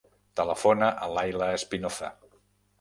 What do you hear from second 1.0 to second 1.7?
a l'Ayla